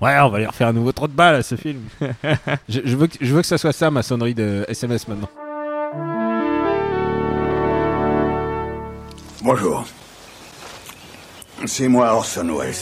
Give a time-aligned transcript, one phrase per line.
[0.00, 1.82] Ouais, on va aller refaire un nouveau trou de balle à ce film.
[2.68, 5.28] je, je veux que, je veux que ça soit ça ma sonnerie de SMS maintenant.
[9.42, 9.84] Bonjour.
[11.66, 12.74] C'est moi Orson Welles.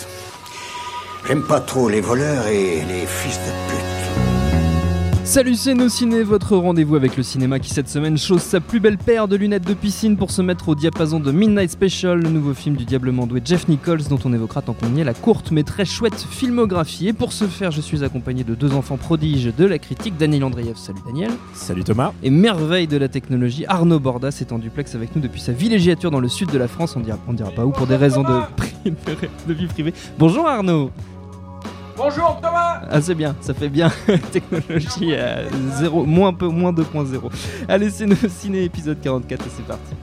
[1.27, 3.98] J'aime pas trop les voleurs et les fils de pute.
[5.29, 8.81] Salut c'est nos ciné, votre rendez-vous avec le cinéma qui cette semaine chose sa plus
[8.81, 12.31] belle paire de lunettes de piscine pour se mettre au diapason de Midnight Special, le
[12.31, 15.13] nouveau film du diablement doué Jeff Nichols dont on évoquera tant qu'on y est la
[15.13, 17.09] courte mais très chouette filmographie.
[17.09, 20.45] Et pour ce faire, je suis accompagné de deux enfants prodiges de la critique, Daniel
[20.45, 21.33] Andreev, salut Daniel.
[21.53, 22.15] Salut Thomas.
[22.23, 26.11] Et merveille de la technologie, Arnaud Bordas est en duplex avec nous depuis sa villégiature
[26.11, 28.23] dans le sud de la France, on dira, on dira pas où pour des raisons
[28.23, 28.91] de,
[29.47, 29.93] de vie privée.
[30.19, 30.91] Bonjour Arnaud
[31.99, 33.91] Bonjour Thomas Ah c'est bien, ça fait bien
[34.33, 35.41] technologie à
[35.79, 37.21] 0, moins, peu, moins 2.0.
[37.69, 39.95] Allez c'est nos ciné épisode 44 et c'est parti.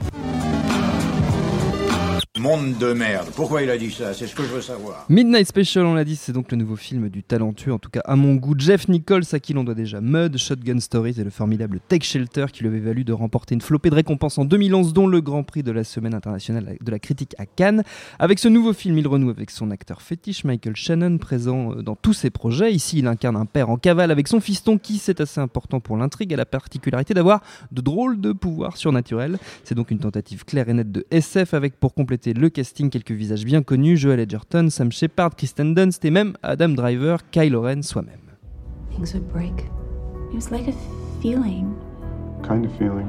[2.46, 3.26] Monde de merde.
[3.34, 4.14] Pourquoi il a dit ça?
[4.14, 5.04] C'est ce que je veux savoir.
[5.08, 8.02] Midnight Special, on l'a dit, c'est donc le nouveau film du talentueux, en tout cas
[8.04, 11.30] à mon goût, Jeff Nichols, à qui l'on doit déjà Mud, Shotgun Stories et le
[11.30, 14.92] formidable Take Shelter qui lui avait valu de remporter une flopée de récompenses en 2011,
[14.92, 17.82] dont le Grand Prix de la Semaine internationale de la critique à Cannes.
[18.20, 21.96] Avec ce nouveau film, il renoue avec son acteur fétiche, Michael Shannon, présent euh, dans
[21.96, 22.72] tous ses projets.
[22.72, 25.96] Ici, il incarne un père en cavale avec son fiston qui, c'est assez important pour
[25.96, 27.40] l'intrigue, a la particularité d'avoir
[27.72, 29.36] de drôles de pouvoirs surnaturels.
[29.64, 33.12] C'est donc une tentative claire et nette de SF avec pour compléter le casting quelques
[33.12, 37.82] visages bien connus, Joel Edgerton, Sam Shepard, Kristen Dunst et même Adam Driver, Kylo Ren
[37.82, 38.20] soi-même.
[38.90, 39.66] Things would break.
[40.30, 40.74] It was like a
[41.22, 41.74] feeling.
[42.42, 43.06] kind of feeling.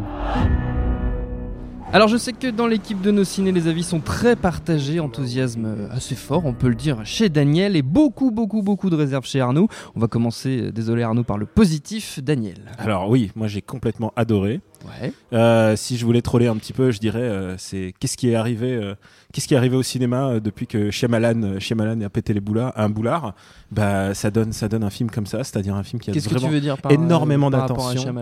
[1.93, 5.87] Alors je sais que dans l'équipe de nos ciné, les avis sont très partagés, enthousiasme
[5.89, 9.39] assez fort, on peut le dire, chez Daniel et beaucoup, beaucoup, beaucoup de réserves chez
[9.39, 9.69] Arnaud.
[9.95, 12.57] On va commencer, euh, désolé Arnaud, par le positif, Daniel.
[12.77, 14.59] Alors oui, moi j'ai complètement adoré.
[14.85, 15.11] Ouais.
[15.33, 18.35] Euh, si je voulais troller un petit peu, je dirais euh, c'est qu'est-ce qui est
[18.35, 18.95] arrivé, euh,
[19.33, 22.89] qu'est-ce qui est arrivé au cinéma depuis que Shyamalan, Shyamalan a pété les boulards, un
[22.89, 23.33] boulard?
[23.71, 26.59] Bah ça donne, ça donne un film comme ça, c'est-à-dire un film qui a vraiment
[26.59, 28.13] dire énormément d'attention.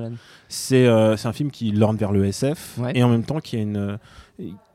[0.47, 2.91] C'est c'est un film qui lorne vers le SF Ouais.
[2.95, 3.97] et en même temps qui a une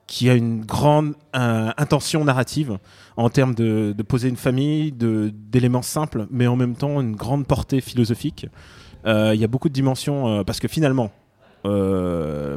[0.07, 2.79] qui a une grande intention narrative
[3.17, 7.47] en termes de, de poser une famille, d'éléments simples, mais en même temps une grande
[7.47, 8.47] portée philosophique.
[9.07, 11.11] Il y a beaucoup de dimensions parce que finalement.
[11.67, 12.57] Euh,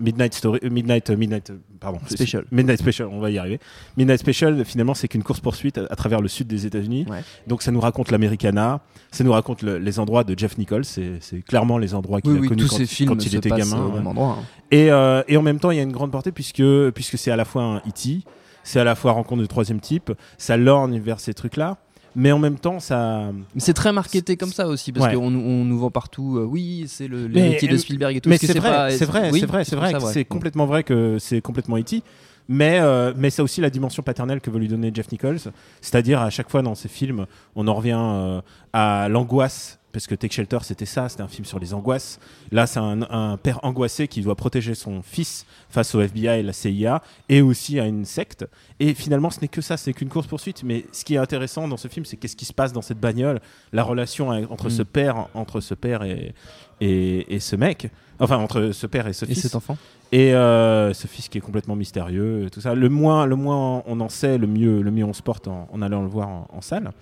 [0.00, 2.44] Midnight Story, euh, Midnight, euh, Midnight, pardon, Special.
[2.50, 3.58] Midnight Special, on va y arriver.
[3.96, 7.06] Midnight Special, finalement, c'est qu'une course poursuite à, à travers le sud des États-Unis.
[7.08, 7.22] Ouais.
[7.46, 8.80] Donc, ça nous raconte l'Americana,
[9.10, 10.84] ça nous raconte le- les endroits de Jeff Nichols.
[10.84, 12.66] C'est c'est clairement les endroits qu'il Oui, a oui, connus
[13.06, 13.84] quand, il était gamin.
[13.86, 14.36] au même endroit.
[14.40, 14.44] hein.
[14.70, 16.62] Et, euh, et en même temps, il y a une grande portée puisque,
[16.94, 18.20] puisque c'est à la fois un E.T.,
[18.64, 21.78] c'est à la fois rencontre de troisième type, ça lorgne vers ces trucs-là,
[22.16, 23.30] mais en même temps, ça.
[23.58, 25.14] C'est très marketé comme ça aussi, parce Ouais.
[25.14, 28.28] qu'on on nous vend partout, euh, oui, c'est le l'héritier de Spielberg et tout.
[28.30, 31.40] mais c'est vrai, c'est vrai, oui, c'est vrai, c'est vrai, c'est complètement vrai que c'est
[31.40, 32.02] complètement E.T.
[32.48, 35.40] Mais, euh, mais c'est aussi la dimension paternelle que veut lui donner Jeff Nichols.
[35.80, 37.26] C'est-à-dire, à chaque fois dans ses films,
[37.56, 38.40] on en revient euh,
[38.72, 39.78] à l'angoisse.
[39.96, 42.20] Parce que Take Shelter, c'était ça, c'était un film sur les angoisses.
[42.52, 46.42] Là, c'est un, un père angoissé qui doit protéger son fils face au FBI et
[46.42, 48.44] la CIA, et aussi à une secte.
[48.78, 50.64] Et finalement, ce n'est que ça, c'est qu'une course-poursuite.
[50.64, 53.00] Mais ce qui est intéressant dans ce film, c'est qu'est-ce qui se passe dans cette
[53.00, 53.40] bagnole,
[53.72, 54.70] la relation entre, Mm.
[54.70, 56.34] ce père, entre ce père et,
[56.82, 57.90] et, et ce mec.
[58.20, 59.40] Enfin, entre ce père et ce Et fils.
[59.44, 59.78] cet enfant
[60.12, 62.74] Et euh, ce fils qui est complètement mystérieux, tout ça.
[62.74, 65.70] Le moins, le moins on en sait, le mieux, le mieux on se porte en,
[65.72, 66.92] en allant le voir en, en salle.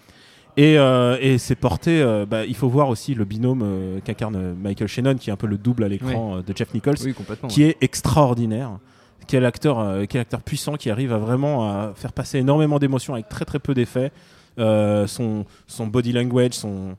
[0.56, 2.00] Et, euh, et c'est porté.
[2.00, 5.36] euh, bah, il faut voir aussi le binôme euh, qu'incarne Michael Shannon, qui est un
[5.36, 7.14] peu le double à l'écran euh, de Jeff Nichols, Oui,
[7.48, 8.78] qui est extraordinaire.
[9.26, 13.14] Quel acteur, euh, quel acteur puissant qui arrive à vraiment à faire passer énormément d'émotions
[13.14, 14.12] avec très très peu d'effets.
[14.60, 16.94] Euh, son, son body language, son euh,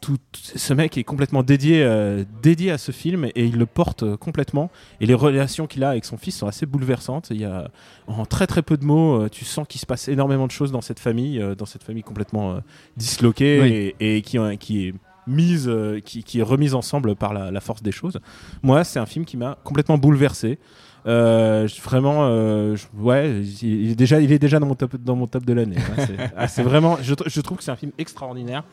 [0.00, 4.02] tout, ce mec est complètement dédié, euh, dédié à ce film et il le porte
[4.02, 4.70] euh, complètement.
[5.00, 7.28] Et les relations qu'il a avec son fils sont assez bouleversantes.
[7.30, 7.70] Il y a
[8.06, 10.72] en très très peu de mots, euh, tu sens qu'il se passe énormément de choses
[10.72, 12.60] dans cette famille, dans cette famille complètement
[12.96, 13.94] disloquée Oui.
[14.00, 14.94] et, et qui, qui est
[15.26, 15.70] mise,
[16.04, 18.18] qui, qui est remise ensemble par la, la force des choses.
[18.62, 20.58] Moi, c'est un film qui m'a complètement bouleversé.
[21.06, 25.26] Euh, vraiment, euh, ouais, il est déjà, il est déjà dans mon top, dans mon
[25.26, 25.76] top de l'année.
[25.76, 28.64] Ouais, c'est ah, c'est vraiment, je trouve que c'est un film extraordinaire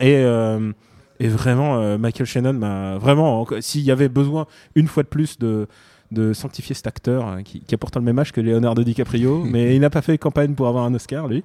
[0.00, 0.72] et, euh,
[1.18, 5.38] et vraiment, euh, Michael Shannon m'a vraiment, s'il y avait besoin une fois de plus
[5.38, 5.66] de
[6.12, 9.44] de sanctifier cet acteur euh, qui, qui a pourtant le même âge que Leonardo DiCaprio,
[9.48, 11.44] mais il n'a pas fait campagne pour avoir un Oscar lui.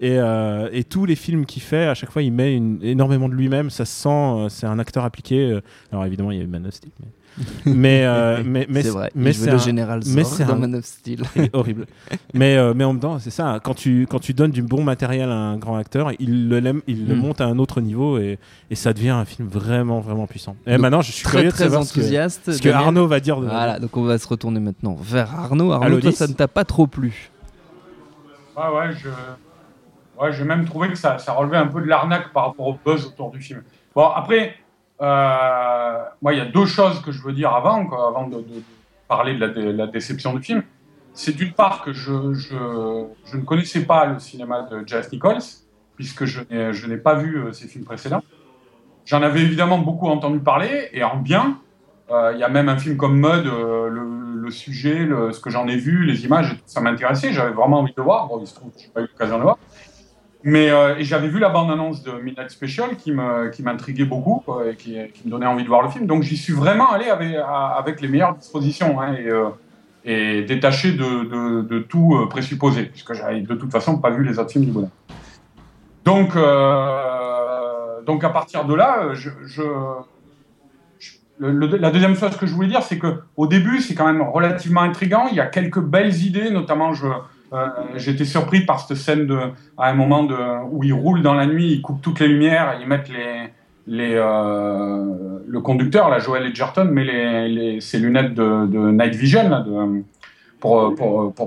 [0.00, 3.28] Et, euh, et tous les films qu'il fait, à chaque fois, il met une- énormément
[3.28, 3.68] de lui-même.
[3.68, 5.58] Ça se sent, euh, c'est un acteur appliqué.
[5.92, 7.08] Alors évidemment, il y a eu Man of Steel, mais
[7.66, 9.10] mais euh, mais mais c'est vrai.
[9.14, 11.22] mais c'est le général mais c'est dans un- Man of Steel.
[11.52, 11.86] horrible.
[12.32, 13.60] mais, euh, mais en même temps, c'est ça.
[13.62, 17.06] Quand tu, quand tu donnes du bon matériel à un grand acteur, il le, il
[17.06, 17.18] le Mm.
[17.18, 18.38] monte à un autre niveau et,
[18.70, 20.56] et ça devient un film vraiment, vraiment puissant.
[20.66, 22.52] Et Donc, maintenant, je suis Très curieux de très savoir ce que, enthousiaste.
[22.52, 22.68] ce que.
[22.70, 23.38] Arnaud va dire.
[23.40, 23.46] De...
[23.46, 25.72] Voilà, donc on va se retourner maintenant vers Arnaud.
[25.72, 27.30] Arnaud, toi, ça ne t'a pas trop plu.
[28.56, 29.08] Ouais, ouais, je.
[30.18, 32.78] Ouais, j'ai même trouvé que ça, ça relevait un peu de l'arnaque par rapport au
[32.82, 33.62] buzz autour du film.
[33.94, 34.54] Bon, après,
[35.00, 38.44] euh, moi, il y a deux choses que je veux dire avant, avant de,
[39.08, 40.62] parler de la, déception du film.
[41.12, 45.42] C'est d'une part que je, ne connaissais pas le cinéma de Jeff Nichols,
[45.94, 48.22] puisque je n'ai, pas vu euh, ses films précédents.
[49.04, 51.58] J'en avais évidemment beaucoup entendu parler, et en bien.
[52.10, 55.76] Euh, Il y a même un film comme Mud, le, sujet, ce que j'en ai
[55.76, 57.32] vu, les images, ça m'intéressait.
[57.32, 58.28] J'avais vraiment envie de le voir.
[58.28, 59.58] Bon, il se trouve que je n'ai pas eu l'occasion de le voir.
[60.44, 64.76] Mais euh, j'avais vu la bande-annonce de Midnight Special qui me qui m'intriguait beaucoup et
[64.76, 66.06] qui, me donnait envie de voir le film.
[66.06, 69.48] Donc j'y suis vraiment allé avec, les meilleures dispositions hein, et, euh,
[70.04, 74.38] et détaché de, de, tout euh, présupposé, puisque j'avais de toute façon pas vu les
[74.38, 74.90] autres films du bonheur.
[76.04, 76.34] Donc,
[78.06, 79.12] donc à partir de là,
[81.40, 84.82] la deuxième chose que je voulais dire, c'est que au début, c'est quand même relativement
[84.82, 85.26] intrigant.
[85.28, 87.08] Il y a quelques belles idées, notamment je
[87.52, 89.38] euh, j'étais surpris par cette scène de,
[89.78, 90.26] à un moment
[90.70, 93.10] où ils roulent dans la nuit, ils coupent toutes les lumières, ils mettent
[93.88, 99.64] euh, le conducteur, là, Joel Edgerton, met les, les, ses lunettes de, night vision
[100.60, 100.94] pour,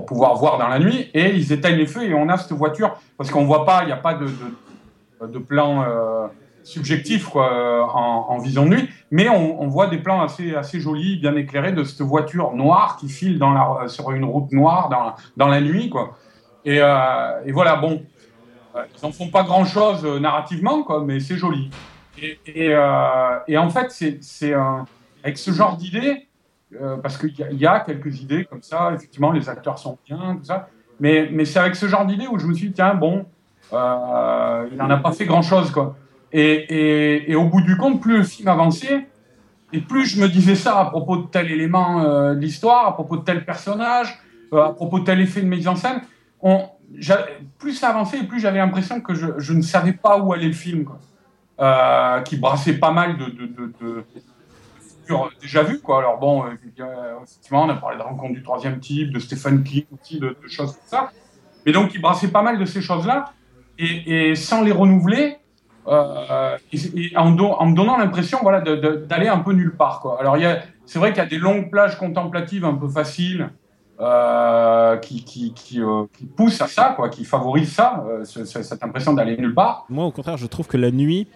[0.06, 2.98] pouvoir voir dans la nuit, et ils éteignent les feux, et on a cette voiture,
[3.18, 6.26] parce qu'on voit pas, il n'y a pas de, plan euh,
[6.62, 11.72] subjectif en, en vision de nuit, mais on, voit des plans assez, jolis, bien éclairés
[11.72, 15.90] de cette voiture noire qui file la, sur une route noire dans, la nuit.
[15.90, 16.16] Quoi.
[16.64, 18.02] Et, euh, voilà, bon,
[18.76, 21.70] euh, ils n'en font pas grand-chose euh, narrativement, quoi, mais c'est joli.
[22.46, 23.90] Et, euh, en fait,
[24.20, 24.54] c'est,
[25.24, 26.28] avec ce genre d'idées,
[26.80, 30.44] euh, parce qu'il y, a- quelques idées comme ça, effectivement, les acteurs sont bien, tout
[30.44, 30.68] ça,
[31.00, 33.26] mais, mais c'est avec ce genre d'idées où je me suis dit, tiens, bon,
[33.72, 35.96] euh, il n'en a pas fait grand-chose, quoi.
[36.32, 39.08] Et, au bout du compte, plus le film avançait,
[39.72, 42.94] et plus je me disais ça à propos de tel élément euh, de l'histoire, à
[42.94, 44.18] propos de tel personnage,
[44.52, 46.02] euh, à propos de tel effet de mise en scène,
[47.58, 50.52] plus ça avançait, et plus j'avais l'impression que je, ne savais pas où allait le
[50.52, 50.86] film.
[51.60, 54.04] Euh, qui brassait pas mal de, de,
[55.42, 55.98] déjà quoi.
[55.98, 59.84] Alors bon, euh, effectivement, on a parlé de Rencontre du troisième type, de Stephen King
[59.92, 61.12] aussi, de, choses comme ça.
[61.66, 63.34] Mais donc, il brassait pas mal de ces choses-là,
[63.78, 65.36] et sans les renouveler,
[65.88, 66.56] euh,
[67.16, 70.00] en, me donnant l'impression voilà, d'aller un peu nulle part.
[70.00, 70.18] Quoi.
[70.20, 70.36] Alors,
[70.86, 73.50] c'est vrai qu'il y a des longues plages contemplatives un peu faciles
[74.00, 79.12] euh, qui, euh, qui poussent à ça, quoi, qui favorisent ça, ce- ce- cette impression
[79.12, 79.84] d'aller nulle part.
[79.90, 81.28] Moi, au contraire, je trouve que la nuit,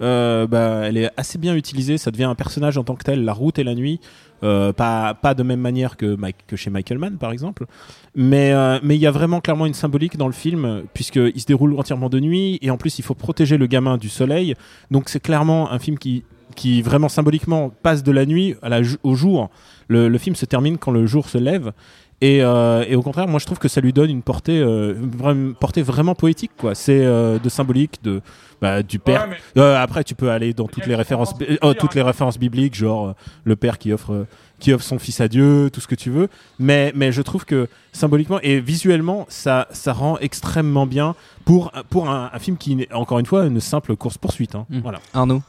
[0.00, 1.98] euh, bah, elle est assez bien utilisée.
[1.98, 4.00] Ça devient un personnage en tant que tel, la route et la nuit.
[4.42, 6.16] Euh, pas, pas de même manière que,
[6.46, 7.66] que chez Michael Mann, par exemple.
[8.14, 11.46] Mais euh, mais il y a vraiment clairement une symbolique dans le film, puisqu'il se
[11.46, 12.58] déroule entièrement de nuit.
[12.62, 14.54] Et en plus, il faut protéger le gamin du soleil.
[14.90, 16.24] Donc, c'est clairement un film qui,
[16.56, 18.56] qui vraiment symboliquement passe de la nuit
[19.02, 19.50] au jour.
[19.88, 21.72] Le film se termine quand le jour se lève.
[22.22, 24.94] Et, euh, et au contraire, moi je trouve que ça lui donne une portée, euh,
[24.98, 26.50] vraiment, portée vraiment poétique.
[26.58, 26.74] quoi.
[26.74, 28.20] C'est euh, de symbolique, de,
[28.60, 29.22] bah, du père.
[29.22, 31.94] Ouais, mais- Euh, après, tu peux aller dans toutes les références, euh, veux dire, toutes
[31.94, 33.12] les références bibliques, genre euh,
[33.44, 34.26] le père qui offre, euh,
[34.58, 36.28] qui offre son fils à Dieu, tout ce que tu veux.
[36.58, 41.14] Mais, mais je trouve que symboliquement et visuellement, ça, ça rend extrêmement bien
[41.46, 44.54] pour, pour un, un film qui est encore une fois une simple course poursuite.
[44.54, 44.66] hein.
[44.68, 44.80] Mm.
[44.80, 45.00] Voilà.
[45.14, 45.40] Arnaud?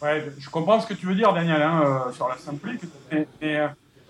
[0.00, 2.82] Ouais, je comprends ce que tu veux dire, Daniel, hein, euh, sur la symbolique.
[3.10, 3.58] Et, et,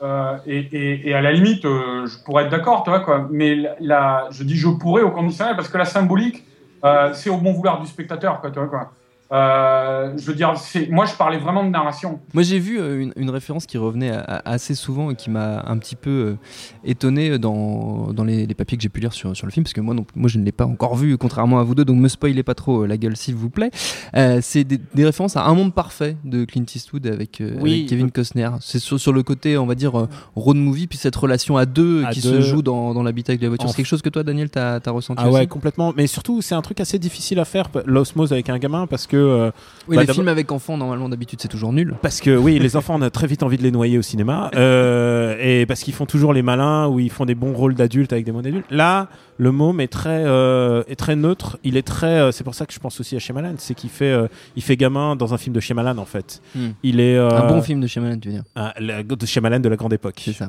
[0.03, 3.29] euh, et, et- et à la limite, euh, je pourrais être d'accord, tu vois, quoi.
[3.31, 6.45] Mais la, je dis je pourrais au conditionnel parce que la symbolique,
[6.85, 8.93] euh, c'est au bon vouloir du spectateur, quoi, tu vois, quoi.
[9.33, 10.55] Euh, je veux dire,
[10.91, 12.21] moi, je parlais vraiment de narration.
[12.33, 14.13] Moi j'ai vu euh, une, une référence qui revenait
[14.45, 16.37] assez souvent et qui m'a un petit peu euh,
[16.85, 19.73] étonné dans, dans les, les papiers que j'ai pu lire sur, sur le film, parce
[19.73, 21.97] que moi, non, moi je ne l'ai pas encore vu, contrairement à vous deux, donc
[21.99, 23.71] me spoilez pas trop euh, la gueule s'il vous plaît.
[24.15, 27.73] Euh, c'est des, des références à Un monde parfait de Clint Eastwood avec, euh, Oui.
[27.75, 28.51] avec Kevin Costner.
[28.61, 31.67] C'est sur, sur le côté, on va dire, euh, road movie, puis cette relation à
[31.67, 32.41] deux À qui deux.
[32.43, 33.69] se joue dans, dans l'habitacle de la voiture.
[33.71, 35.49] C'est quelque chose que toi, Daniel, t'as as ressenti Ah ouais, aussi?
[35.49, 35.93] complètement.
[35.97, 39.16] Mais surtout, c'est un truc assez difficile à faire, l'osmose avec un gamin, parce que
[39.17, 39.51] que euh,
[39.89, 41.95] Oui, Bah, les films avec enfants, normalement, d'habitude, c'est toujours nul.
[42.03, 44.51] parce que oui, les enfants, on a très vite envie de les noyer au cinéma,
[44.55, 48.13] euh, et parce qu'ils font toujours les malins ou ils font des bons rôles d'adultes
[48.13, 48.67] avec des mots d'adultes.
[48.71, 49.09] Là,
[49.39, 51.59] le môme est très, euh, est très neutre.
[51.65, 52.33] Il est très.
[52.33, 54.15] c'est pour ça que je pense aussi à Shyamalan, c'est qu'il fait,
[54.57, 56.41] il fait gamin dans un film de Shyamalan en fait.
[56.55, 56.69] Hmm.
[56.83, 58.45] Il est Un bon film de Shyamalan, tu veux dire.
[58.55, 60.17] ah, la- de Shyamalan de la grande époque.
[60.25, 60.49] C'est ça.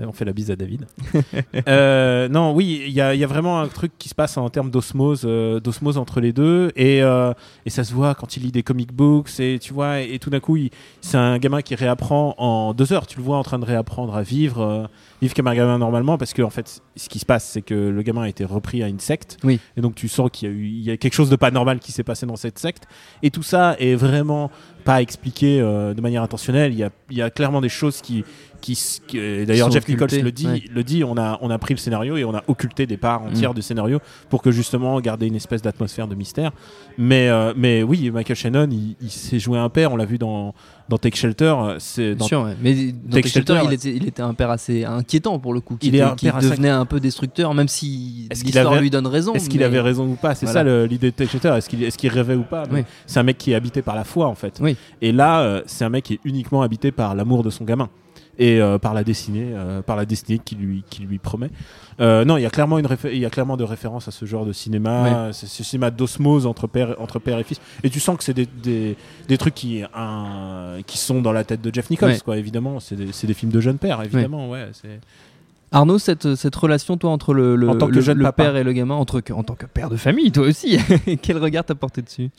[0.00, 0.86] On fait la bise à David.
[1.68, 4.70] Euh, non, oui, il y y a vraiment un truc qui se passe en termes
[4.70, 7.32] d'osmose, euh, d'osmose entre les deux, et, euh,
[7.66, 10.30] et ça se voit quand il lit des comic books, et tu vois, et, tout
[10.30, 10.56] d'un coup,
[11.00, 13.06] c'est un gamin qui réapprend en deux heures.
[13.06, 14.86] Tu le vois en train de réapprendre à vivre, euh,
[15.22, 17.74] vivre comme un gamin normalement, parce que en fait, ce qui se passe, c'est que
[17.74, 19.60] le gamin a été repris à une secte, Oui.
[19.76, 21.50] et donc tu sens qu'il y a eu, il y a quelque chose de pas
[21.50, 22.84] normal qui s'est passé dans cette secte,
[23.22, 24.50] et tout ça est vraiment
[24.84, 26.72] pas expliqué euh, de manière intentionnelle.
[26.72, 28.24] Il y a, il y a clairement des choses qui,
[28.60, 28.78] qui,
[29.14, 30.62] euh, d'ailleurs Jeff Nichols le dit, ouais.
[30.72, 31.02] le dit.
[31.04, 33.54] On a, on a pris le scénario et on a occulté des parts entières Mm.
[33.54, 33.98] du scénario
[34.28, 36.52] pour que justement garder une espèce d'atmosphère de mystère.
[36.98, 39.92] Mais, euh, mais oui, Michael Shannon, il, il s'est joué un père.
[39.92, 40.54] On l'a vu dans,
[40.90, 41.44] dans Take Shelter.
[41.56, 42.56] euh, C'est Bien dans sûr, ouais.
[42.60, 42.82] mais dans
[43.12, 45.76] Take Take Shelter, Shelter, il était, il était un père assez inquiétant pour le coup,
[45.76, 48.52] qui, Il est était- un qui assez devenait un peu destructeur, même si Est-ce qu'il
[48.52, 49.32] l'histoire avait- lui donne raison.
[49.32, 50.34] Est-ce qu'il avait raison ou pas?
[50.34, 50.70] C'est Voilà.
[50.70, 51.54] ça l'idée de Take Shelter.
[51.56, 52.64] Est-ce qu'il est qu'il rêvait ou pas?
[52.70, 52.82] Oui.
[53.06, 54.58] C'est un mec qui est habité par la foi en fait.
[54.60, 54.76] Oui.
[55.00, 57.88] Et là, euh, c'est un mec qui est uniquement habité par l'amour de son gamin
[58.38, 61.50] et euh, par la destinée, euh, par la destinée qui lui qui lui promet.
[62.00, 64.24] Euh, non, il y a clairement une il y a clairement de références à ce
[64.24, 67.60] genre de cinéma, c'est ce cinéma d'osmose entre père entre père et fils.
[67.84, 68.96] Et tu sens que c'est des, des,
[69.28, 72.18] des trucs qui un- qui sont dans la tête de Jeff Nichols Ouais.
[72.24, 72.36] quoi.
[72.36, 74.48] Évidemment, c'est des, c'est des films de jeunes pères évidemment.
[74.50, 74.68] Ouais.
[74.72, 75.00] c'est
[75.72, 78.42] Arnaud, cette, cette relation, toi, entre le, le, En tant que le- jeune le papa.
[78.44, 80.78] père et le gamin, entre, en tant que père de famille, toi aussi,
[81.22, 82.30] quel regard t'as porté dessus?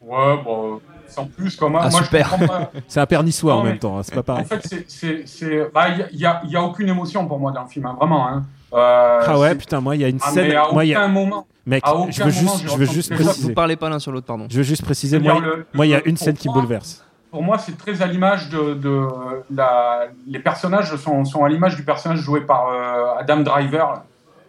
[0.00, 1.60] Ouais, bon, sans plus.
[1.60, 2.36] Moi, Ah, moi, super.
[2.88, 3.98] c'est un père niçois Non, en mais- même temps.
[3.98, 4.44] hein, c'est pas pareil.
[4.44, 5.22] En fait, c'est- c'est.
[5.26, 7.50] c'est- bah, Il n'y a, il y a- il y a aucune émotion pour moi
[7.50, 8.28] dans le film, hein, vraiment.
[8.28, 8.44] Hein.
[8.72, 10.56] Euh, Ah ouais, putain, moi il y a une Ah, mais scène.
[10.56, 11.08] à Moi, y a...
[11.08, 11.48] moment.
[11.66, 11.90] Mec, je
[12.22, 13.52] veux moment, juste, je veux juste les Vous préciser.
[13.52, 14.46] parlez pas l'un sur l'autre, pardon.
[14.48, 17.04] Je veux juste préciser, moi, il y a une scène qui me bouleverse.
[17.30, 19.06] Pour moi, c'est très à l'image de, de
[19.54, 20.08] la.
[20.26, 24.02] Les personnages sont, sont à l'image du personnage joué par euh, Adam Driver,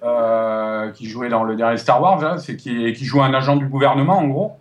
[0.03, 3.55] euh, qui jouait dans le dernier Star Wars, là, c'est qui, qui joue un agent
[3.55, 4.57] du gouvernement, en gros.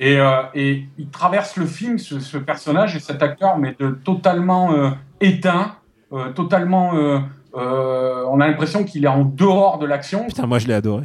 [0.00, 3.90] Et, euh, et il traverse le film, ce, ce personnage et cet acteur, mais de
[3.90, 4.70] totalement
[5.20, 5.76] éteint,
[6.34, 6.92] totalement.
[7.54, 10.26] on a l'impression qu'il est en dehors de l'action.
[10.26, 11.04] Putain, moi je l'ai adoré.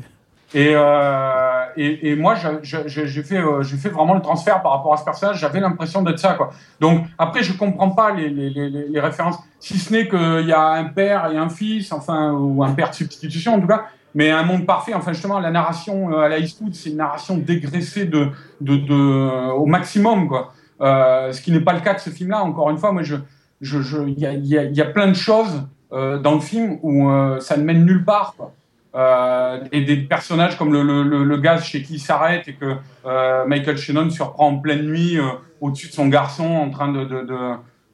[0.53, 5.39] Et, euh, et, moi, euh, j'ai fait vraiment le transfert par rapport à ce personnage.
[5.39, 6.51] J'avais l'impression d'être ça, quoi.
[6.79, 11.31] Donc après, je comprends pas les, références, si ce n'est qu'il y a un père
[11.31, 13.85] et un fils, enfin, ou un père de substitution en tout cas.
[14.13, 17.37] Mais un monde parfait, enfin justement, la narration euh, à la Eastwood, c'est une narration
[17.37, 18.27] dégraissée de,
[18.59, 20.53] de, au maximum, quoi.
[20.81, 22.43] Euh, ce qui n'est pas le cas de ce film-là.
[22.43, 25.63] Encore une fois, moi, il y a, plein de choses
[25.93, 28.51] euh, dans le film où euh, ça ne mène nulle part, quoi.
[28.93, 32.75] Euh, et des personnages comme le, le, le, gaz chez qui il s'arrête et que
[33.05, 35.23] euh, Michael Shannon surprend en pleine nuit euh,
[35.61, 37.05] au-dessus de son garçon en train de.
[37.05, 37.37] de, de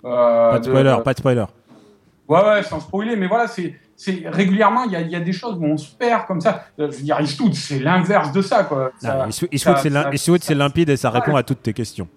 [0.01, 1.45] Pas de de- spoiler, pas de spoiler.
[2.27, 3.75] Ouais, ouais, sans spoiler, mais voilà, c'est.
[3.99, 6.65] C'est régulièrement, il y a, y a des choses où on se perd comme ça.
[6.77, 8.91] Je veux dire, Eastwood, c'est l'inverse de ça, quoi.
[9.01, 9.27] Ça- Non,
[10.11, 12.07] Eastwood, c'est limpide et ça répond à toutes tes questions.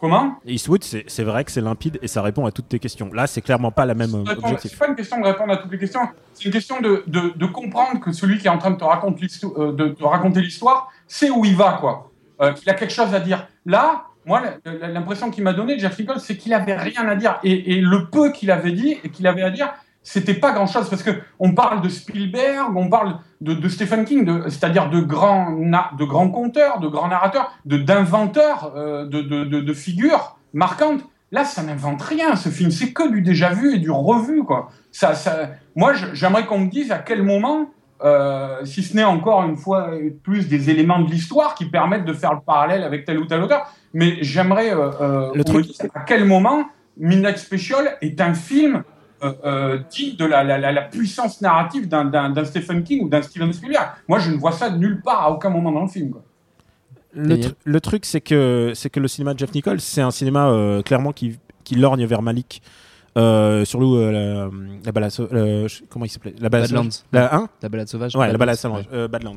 [0.00, 3.12] Comment Eastwood, c'est vrai que c'est limpide et ça répond à toutes tes questions.
[3.12, 4.70] Là, c'est clairement pas la même euh, objectif.
[4.70, 6.00] C'est pas une question de répondre à toutes les questions,
[6.32, 8.84] c'est une question de, de, de comprendre que celui qui est en train de te
[8.84, 12.10] euh, de te raconter l'histoire sait où il va, quoi.
[12.40, 13.46] Euh, qu'il a quelque chose à dire.
[13.66, 17.38] Là, moi, l'impression qu'il m'a donné, Jeff Nichols, c'est qu'il avait rien à dire.
[17.42, 20.66] Et, et le peu qu'il avait dit et qu'il avait à dire, c'était pas grand
[20.66, 25.00] chose parce que on parle de Spielberg, on parle de, de Stephen King, c'est-à-dire de
[25.00, 31.02] grands, de grands conteurs, de grands narrateurs, de d'inventeurs, euh, de, de, de, figures marquantes.
[31.32, 32.70] Là, ça n'invente rien, ce film.
[32.70, 34.70] C'est que du déjà vu et du revu, quoi.
[34.90, 35.50] Ça, ça...
[35.76, 37.70] Moi, j'aimerais qu'on me dise à quel moment,
[38.02, 39.90] euh, si ce n'est encore une fois
[40.24, 43.42] plus des éléments de l'histoire qui permettent de faire le parallèle avec tel ou tel
[43.42, 46.64] auteur, mais j'aimerais euh, euh, Le truc- à quel moment
[46.96, 48.82] Midnight Special est un film
[49.90, 53.22] digne de la, la, la, la puissance narrative d'un- d'un d'un Stephen King ou d'un
[53.22, 53.88] Steven Spielberg.
[54.08, 56.10] Moi, je ne vois ça de nulle part à aucun moment dans le film.
[56.10, 56.22] Quoi.
[57.12, 60.10] Le, tr- le truc, c'est que, c'est que le cinéma de Jeff Nichols, c'est un
[60.12, 62.62] cinéma euh, clairement qui, qui lorgne vers Malik.
[63.18, 64.48] Euh, sur le, euh, la,
[64.86, 65.12] la balade,
[65.88, 66.34] comment il s'appelait?
[66.38, 66.90] La balade Badlands.
[66.92, 67.04] sauvage.
[67.12, 67.48] La, hein?
[67.60, 68.14] La balade sauvage.
[68.14, 69.36] Ouais, la balade sauvage, euh, Badlands.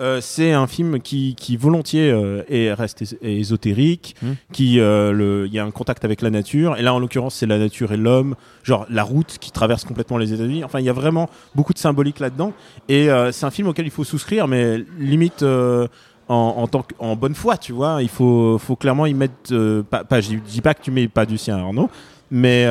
[0.00, 4.32] Euh, c'est un film qui, qui volontiers euh, est, reste és- ésotérique, Hmm.
[4.52, 7.46] qui euh, il y a un contact avec la nature, et là en l'occurrence c'est
[7.46, 10.64] la nature et l'homme, genre la route qui traverse complètement les États-Unis.
[10.64, 12.52] Enfin, il y a vraiment beaucoup de symbolique là-dedans,
[12.88, 15.88] et c'est un film auquel il faut souscrire, mais limite en,
[16.28, 17.98] en tant que- en bonne foi, tu vois.
[18.02, 19.82] Il faut, faut clairement y mettre.
[19.90, 21.90] pas, pas, je dis- dis pas que tu mets pas du sien, Arnaud,
[22.30, 22.64] mais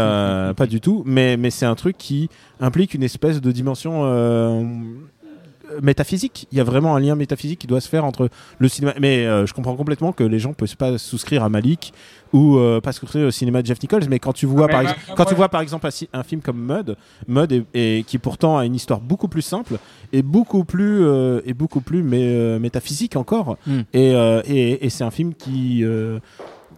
[0.57, 1.03] pas du tout.
[1.05, 4.03] Mais, mais c'est un truc qui implique une espèce de dimension.
[5.81, 6.47] Métaphysique.
[6.51, 8.93] Il y a vraiment un lien métaphysique qui doit se faire entre le cinéma.
[8.99, 11.93] Mais euh, je comprends complètement que les gens peuvent pas souscrire à Malik
[12.33, 14.05] ou euh, pas souscrire au cinéma de Jeff Nichols.
[14.09, 16.59] Mais quand tu vois, Ah, par, quand tu je- vois par exemple un, film comme
[16.59, 16.95] Mud,
[17.27, 19.77] Mud est- est- qui pourtant a une histoire beaucoup plus simple
[20.13, 23.57] et beaucoup plus euh, et beaucoup plus mais euh, métaphysique encore.
[23.67, 23.79] Mm.
[23.93, 26.19] Et, euh, et, et c'est un film qui euh,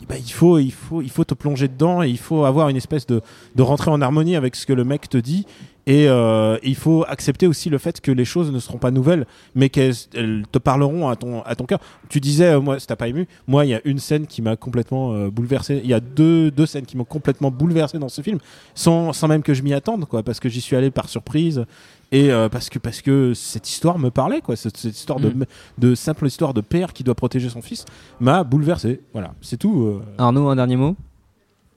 [0.07, 2.77] bah, il faut il faut il faut te plonger dedans et il faut avoir une
[2.77, 3.21] espèce de
[3.55, 5.45] de rentrer en harmonie avec ce que le mec te dit.
[5.85, 9.25] Et euh, il faut accepter aussi le fait que les choses ne seront pas nouvelles
[9.53, 11.79] mais qu'elles elles te parleront à ton à ton cœur.
[12.09, 14.41] Tu disais euh, moi ça t'a pas ému moi il y a une scène qui
[14.41, 15.81] m'a complètement euh, bouleversé.
[15.83, 18.39] Il y a deux deux scènes qui m'ont complètement bouleversé dans ce film
[18.75, 21.65] sans sans même que je m'y attende quoi parce que j'y suis allé par surprise
[22.13, 24.55] et euh, parce que parce que cette histoire me parlait quoi.
[24.55, 25.45] Cette, cette histoire de Mm.
[25.79, 27.83] de simple histoire de père qui doit protéger son fils
[28.21, 29.01] m'a bouleversé.
[29.13, 29.33] Voilà.
[29.41, 30.01] C'est tout euh.
[30.17, 30.95] Arnaud, un dernier mot?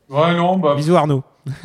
[0.09, 1.25] Ouais, non, bah, bisous Arnaud.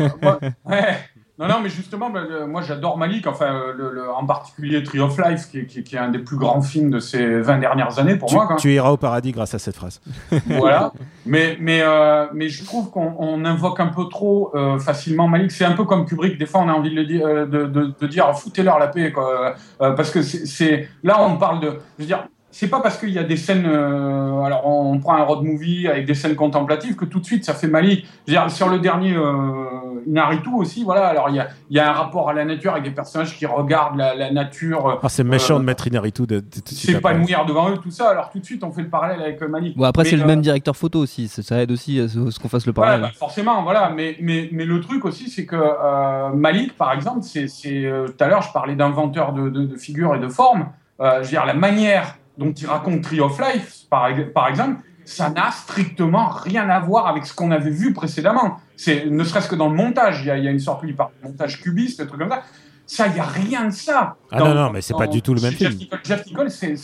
[0.65, 0.97] Ouais.
[1.41, 4.83] Non, non, mais justement, bah, le- moi j'adore Malik, enfin, euh, le, le- en particulier
[4.83, 6.99] Tree of Life, qui est, qui est- qui est un des plus grands films de
[6.99, 8.45] ces 20 dernières années pour tu, moi.
[8.47, 9.99] Quand tu iras au paradis grâce à cette phrase
[10.47, 10.93] voilà.
[11.25, 15.51] Mais, mais, euh, mais je trouve qu'on on invoque un peu trop euh, facilement Malik.
[15.51, 16.37] C'est un peu comme Kubrick.
[16.37, 19.11] Des fois, on a envie de, de, de, de dire foutez-leur la paix.
[19.11, 19.55] Quoi.
[19.81, 21.67] Euh, parce que c'est là, on parle de.
[21.97, 23.65] Je veux dire, c'est pas parce qu'il y a des scènes.
[23.65, 27.45] euh, alors, on, prend un road movie avec des scènes contemplatives que tout de suite
[27.45, 28.05] ça fait Malik.
[28.27, 29.65] Je veux dire, sur le dernier euh,
[30.07, 31.07] Inaritu aussi, voilà.
[31.07, 33.37] Alors, il y a, il y a un rapport à la nature avec des personnages
[33.37, 34.99] qui regardent la, la nature.
[35.01, 37.91] ah c'est méchant Euh, de mettre Inaritu de, de- tout de s'épanouir devant eux, tout
[37.91, 38.09] ça.
[38.09, 39.77] Alors, tout de suite, on fait le parallèle avec euh, Malik.
[39.77, 41.27] Bon, après, c'est le même directeur photo aussi.
[41.27, 43.11] Ça, ça aide aussi à ce, ce qu'on fasse le Voilà, parallèle.
[43.13, 43.91] bah, forcément, voilà.
[43.95, 48.07] Mais, mais, mais le truc aussi, c'est que euh, Malik, par exemple, c'est c'est, euh,
[48.07, 50.65] tout à l'heure, je parlais d'inventeur de, de, de figures et de formes.
[50.99, 54.81] Euh, je veux dire, la manière dont il raconte Tree of Life, par, par exemple,
[55.05, 58.59] ça n'a strictement rien à voir avec ce qu'on avait vu précédemment.
[58.75, 60.85] C'est ne serait-ce que dans le montage, il y a, il y a une sorte,
[60.85, 62.43] de montage cubiste, des trucs comme ça.
[62.85, 64.15] Ça, il n'y a rien de ça.
[64.31, 65.71] Ah non, non, mais c'est pas du tout le même film.
[66.03, 66.75] Jeff Nichols, c'est-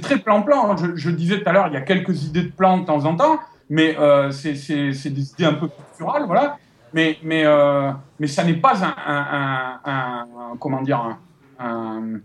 [0.00, 0.76] très plan-plan.
[0.76, 3.04] Je, je disais tout à l'heure, il y a quelques idées de plan de temps
[3.04, 6.56] en temps, mais euh, c'est des idées un peu picturales, voilà.
[6.94, 11.16] Mais, mais, euh, mais ça n'est pas un, un, un- un- un- comment dire,
[11.58, 12.20] un-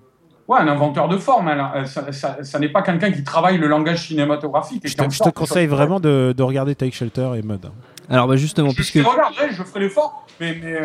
[0.48, 1.48] ouais, un inventeur de forme.
[1.48, 1.86] hein.
[1.86, 4.84] Ça, ça- ça n'est pas quelqu'un qui travaille le langage cinématographique.
[4.86, 7.66] et je te, je te sort- conseille vraiment de, de regarder Take Shelter et Mud
[8.10, 10.80] Alors, bah, justement, Je, puisque je regarderai, je ferai l'effort, mais, mais,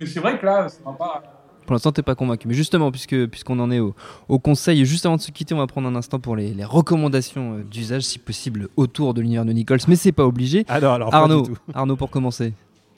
[0.00, 1.22] mais c'est vrai que là, ça va pas.
[1.66, 2.46] pour l'instant, t'es pas convaincu.
[2.48, 3.94] Mais justement, puisque puisqu'on en est au,
[4.28, 6.64] au conseil, juste avant de se quitter, on va prendre un instant pour les, les
[6.64, 9.78] recommandations euh, d'usage, si possible, autour de l'univers de Nichols.
[9.88, 10.64] Mais c'est pas obligé.
[10.68, 11.58] ah non alors pas Arnaud, du tout.
[11.74, 12.52] Arnaud, pour commencer.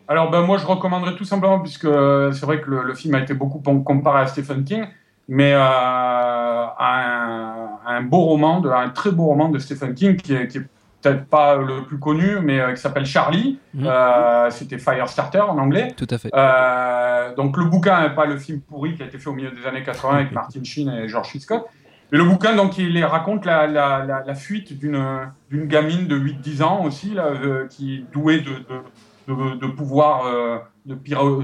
[0.09, 3.15] Alors, ben, moi, je recommanderais tout simplement, puisque euh, c'est vrai que le, le film
[3.17, 4.85] a été beaucoup com- comparé à Stephen King,
[5.29, 10.35] mais euh, un, un beau roman, de, un très beau roman de Stephen King, qui
[10.35, 10.67] est, qui est
[11.03, 13.59] peut-être pas le plus connu, mais euh, qui s'appelle Charlie.
[13.75, 13.87] Mhm.
[13.87, 15.95] Euh, C'était Firestarter en anglais.
[15.97, 16.31] Tout à fait.
[16.35, 19.51] Euh, donc le bouquin n'est pas le film pourri qui a été fait au milieu
[19.51, 21.37] des années 80 avec Martin Sheen et George.
[21.39, 21.67] Scott.
[22.13, 26.63] Mais le bouquin, donc, il raconte la, la, la, la fuite d'une gamine de 8-10
[26.63, 27.33] ans aussi, là,
[27.69, 30.23] qui est douée de, de, de, de pouvoir
[30.87, 31.43] de pyro,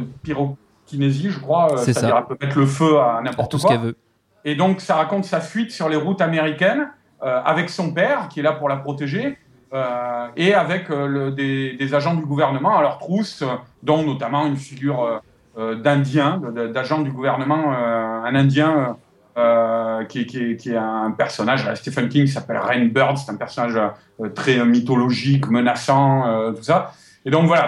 [0.96, 1.72] pyrokinésie, je crois.
[1.72, 2.14] euh, C'est ça.
[2.18, 3.72] Elle peut mettre le feu à n'importe tout ce quoi.
[3.76, 3.96] qu'elle veut.
[4.44, 6.88] Et donc, ça raconte sa fuite sur les routes américaines
[7.22, 9.38] euh, avec son père, qui est là pour la protéger,
[9.72, 13.44] euh, et avec euh, le- des, des agents du gouvernement à leur trousse,
[13.82, 15.20] dont notamment une figure
[15.56, 16.40] d'Indien,
[16.72, 18.96] d'agent du gouvernement, un Indien
[20.08, 23.36] qui, est- qui est, qui est un personnage, Stephen King s'appelle Rain Bird, c'est un
[23.36, 23.78] personnage
[24.34, 26.92] très mythologique, menaçant, tout ça.
[27.24, 27.66] Et donc voilà,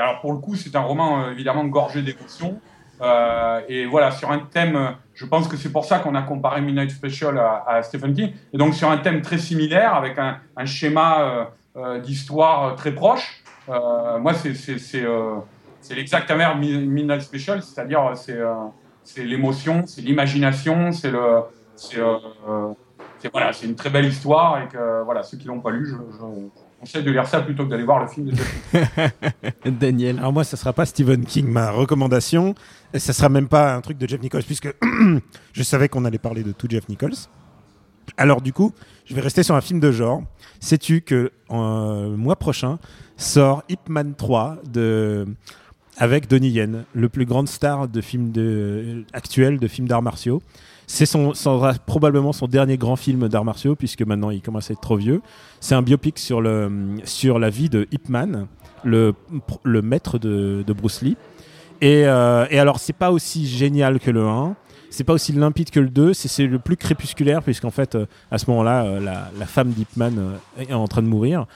[0.00, 2.60] alors pour le coup, c'est un roman euh, évidemment gorgé d'émotions.
[3.00, 6.22] Euh, et voilà, sur un thème, euh, je pense que c'est pour ça qu'on a
[6.22, 8.32] comparé Midnight Special à, Stephen King.
[8.52, 11.48] Et donc sur un thème très similaire, avec un, schéma
[12.02, 13.42] d'histoire très proche.
[13.68, 21.42] Moi, c'est l'exact inverse de Mi- Midnight Special, c'est-à-dire c'est l'émotion, c'est l'imagination, c'est le
[21.76, 25.94] c'est une très belle histoire et que voilà, ceux qui l'ont pas lu, je
[26.80, 29.12] conseille de lire ça plutôt que d'aller voir le film de Jeff
[29.78, 30.18] Daniel.
[30.18, 32.54] Alors moi, ça sera pas Stephen King, ma recommandation.
[32.94, 34.74] Et ça sera même pas un truc de Jeff Nichols, puisque
[35.52, 37.14] je savais qu'on allait parler de tout Jeff Nichols.
[38.16, 38.72] Alors du coup,
[39.04, 40.22] je vais rester sur un film de genre.
[40.58, 42.78] Sais-tu que euh, mois prochain
[43.16, 45.26] sort Ip Man 3 de
[45.98, 50.40] avec Donnie Yen, le plus grande star de film de actuel de films d'arts martiaux.
[50.92, 51.32] C'est son,
[51.86, 55.22] probablement son dernier grand film d'arts martiaux puisque maintenant il commence à être trop vieux.
[55.60, 56.68] C'est un biopic sur le
[57.04, 58.48] sur la vie de Ip Man,
[58.82, 59.14] le
[59.62, 61.16] le maître de, Bruce Lee.
[61.80, 64.56] Et, euh, et alors c'est pas aussi génial que le 1.
[64.90, 68.38] C'est pas aussi limpide que le 2, c'est- le plus crépusculaire, puisqu'en fait, euh, à
[68.38, 71.46] ce moment-là, euh, la, la femme d'Ip Man euh, est en train de mourir.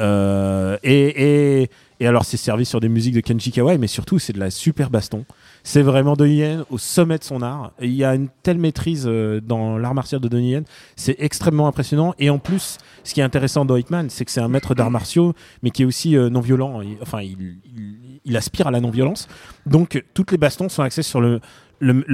[0.00, 1.68] Euh, et,
[2.00, 4.90] alors, c'est servi sur des musiques de Kenji Kawai, mais surtout, c'est de la super
[4.90, 5.24] baston.
[5.62, 7.72] C'est vraiment Donnie Yen au sommet de son art.
[7.80, 10.64] Il y a une telle maîtrise euh, dans l'art martial de Donnie Yen,
[10.96, 12.14] c'est extrêmement impressionnant.
[12.18, 14.90] Et en plus, ce qui est intéressant dans Hitman, c'est que c'est un maître d'arts
[14.90, 16.80] martiaux, mais qui est aussi euh, non violent.
[17.00, 19.28] Enfin, il, aspire à la non-violence.
[19.66, 21.40] Donc, toutes les bastons sont axées sur le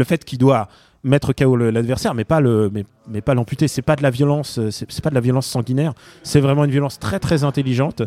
[0.04, 0.68] fait qu'il doit
[1.04, 3.68] mettre KO l'adversaire, mais pas le, mais, mais pas l'amputer.
[3.68, 5.94] C'est pas de la violence, euh, c'est pas de la violence sanguinaire.
[6.22, 8.02] C'est vraiment une violence très très intelligente.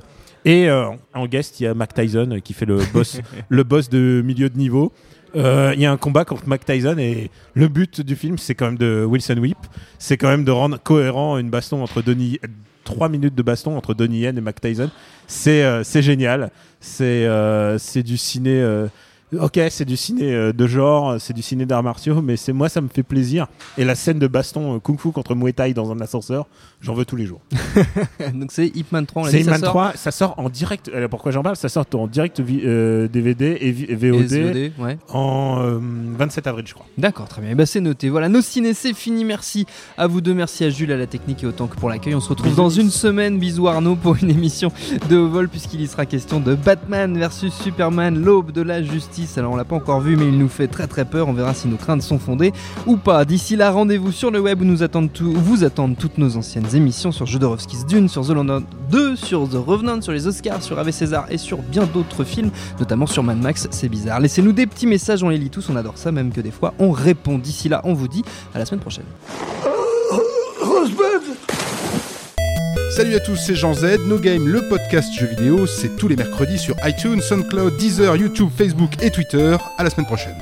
[0.46, 3.64] Et euh, en guest, il y a Mac Tyson euh, qui fait le boss, le
[3.64, 4.92] boss de milieu de niveau.
[5.36, 8.56] Euh, Il y a un combat contre Mac Tyson et le but du film, c'est
[8.56, 9.58] quand même de Wilson Whip,
[9.98, 12.40] c'est quand même de rendre cohérent une baston entre Donnie,
[12.84, 14.90] trois minutes de baston entre Donnie Yen et Mac Tyson.
[15.28, 16.52] C'est euh, génial.
[16.82, 17.28] C'est
[17.78, 18.88] c'est du ciné.
[19.40, 22.68] Ok, c'est du ciné euh, de genre, c'est du ciné d'arts martiaux, mais c'est moi
[22.68, 23.48] ça me fait plaisir.
[23.78, 26.48] Et la scène de baston euh, kung-fu contre Muay Thai dans un ascenseur,
[26.82, 27.40] j'en veux tous les jours.
[28.34, 30.50] Donc c'est Hitman 3, on l'a C'est dit, ça Hitman sort 3, ça sort en
[30.50, 30.90] direct.
[30.94, 31.56] euh, pourquoi j'en parle?
[31.56, 34.98] Ça sort en direct euh, DVD et, et VOD, Et ouais.
[35.10, 36.86] en euh, 27 avril, je crois.
[36.98, 37.52] D'accord, très bien.
[37.54, 38.10] Eh ben, c'est noté.
[38.10, 39.24] Voilà, nos ciné, c'est fini.
[39.24, 39.66] Merci
[39.98, 40.34] à vous deux.
[40.34, 42.16] Merci à Jules, à la technique et autant que pour l'accueil.
[42.16, 43.40] On se retrouve dans une semaine.
[43.40, 44.72] Bisous Arnaud pour une émission
[45.10, 48.82] de vol puisqu'il y sera question de Batman versus Superman, l'aube de la
[49.38, 51.28] Alors on l'a pas encore vu, mais il nous fait très très peur.
[51.28, 52.54] On verra si nos craintes sont fondées
[52.86, 53.24] ou pas.
[53.26, 56.76] D'ici là, rendez-vous sur le web où nous attendent tout, vous attendent toutes nos anciennes
[56.76, 60.80] émissions sur Jodorowsky's Dune, sur The London 2, sur The Revenant, sur les Oscars, sur
[60.80, 63.68] Ave César et sur bien d'autres films, notamment sur Mad Max.
[63.72, 64.20] C'est bizarre.
[64.20, 66.74] Laissez-nous des petits messages, on les lit tous, on adore ça, même que des fois
[66.80, 67.38] on répond.
[67.38, 69.06] D'ici là, on vous dit à la semaine prochaine.
[72.92, 74.00] Salut à tous, c'est Jean Z.
[74.06, 78.50] No Game, le podcast jeux vidéo, c'est tous les mercredis sur iTunes, SoundCloud, Deezer, YouTube,
[78.54, 79.56] Facebook et Twitter.
[79.78, 80.36] À la semaine prochaine.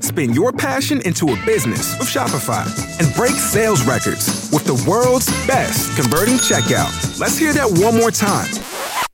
[0.00, 2.64] Spin your passion into a business with Shopify
[2.98, 7.20] and break sales records with the world's best converting checkout.
[7.20, 8.48] Let's hear that one more time.